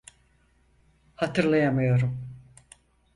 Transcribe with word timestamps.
Hatırlayamıyorum. 1.15 2.27